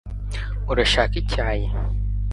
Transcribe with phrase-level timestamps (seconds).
[0.71, 1.67] urashaka icyayi